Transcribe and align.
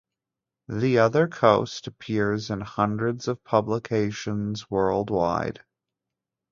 The 0.67 0.97
Other 0.97 1.27
Coast 1.27 1.85
appears 1.85 2.49
in 2.49 2.61
hundreds 2.61 3.27
of 3.27 3.43
publications, 3.43 4.67
worldwide. 4.67 5.61